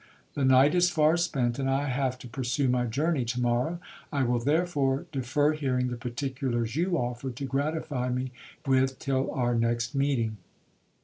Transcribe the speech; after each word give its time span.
The 0.33 0.43
night 0.43 0.73
is 0.73 0.89
far 0.89 1.15
spent, 1.15 1.59
and 1.59 1.69
I 1.69 1.85
have 1.85 2.17
to 2.17 2.27
pursue 2.27 2.67
my 2.67 2.85
journey 2.87 3.23
to 3.25 3.39
morrow; 3.39 3.77
I 4.11 4.23
will 4.23 4.39
therefore 4.39 5.05
defer 5.11 5.51
hearing 5.53 5.89
the 5.89 5.95
particulars 5.95 6.75
you 6.75 6.97
offer 6.97 7.29
to 7.29 7.45
gratify 7.45 8.09
me 8.09 8.31
with 8.65 8.97
till 8.97 9.29
our 9.29 9.53
next 9.53 9.93
meeting.' 9.93 10.37